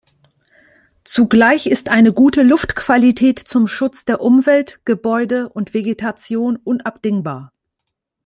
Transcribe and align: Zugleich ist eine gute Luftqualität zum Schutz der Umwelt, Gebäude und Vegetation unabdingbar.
Zugleich 1.03 1.67
ist 1.67 1.89
eine 1.89 2.11
gute 2.11 2.41
Luftqualität 2.41 3.37
zum 3.37 3.67
Schutz 3.67 4.03
der 4.03 4.19
Umwelt, 4.21 4.79
Gebäude 4.83 5.49
und 5.49 5.75
Vegetation 5.75 6.55
unabdingbar. 6.55 7.51